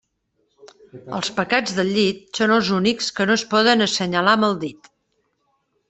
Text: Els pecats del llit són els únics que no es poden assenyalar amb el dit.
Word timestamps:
Els 1.17 1.29
pecats 1.41 1.75
del 1.81 1.93
llit 1.99 2.41
són 2.41 2.55
els 2.57 2.73
únics 2.81 3.13
que 3.19 3.31
no 3.31 3.39
es 3.41 3.47
poden 3.55 3.89
assenyalar 3.89 4.35
amb 4.39 4.49
el 4.51 4.63
dit. 4.67 4.95